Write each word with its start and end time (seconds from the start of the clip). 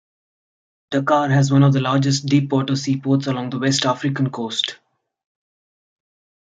Dakar 0.91 1.29
has 1.29 1.51
one 1.51 1.61
of 1.61 1.73
the 1.73 1.79
largest 1.79 2.25
deep-water 2.25 2.75
seaports 2.75 3.27
along 3.27 3.51
the 3.51 3.59
West 3.59 3.85
African 3.85 4.31
coast. 4.31 4.79